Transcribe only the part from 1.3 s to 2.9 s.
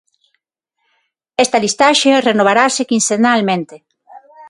Esta listaxe renovarase